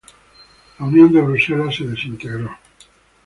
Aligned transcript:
La 0.79 0.87
Unión 0.87 1.13
de 1.13 1.21
Bruselas 1.21 1.75
se 1.75 1.83
desintegró. 1.85 2.57